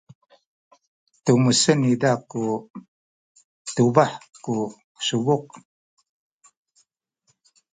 tumesan 1.23 1.77
niza 1.81 2.11
tu 2.29 2.41
tubah 3.75 4.11
ku 4.43 4.55
subuk. 5.05 5.47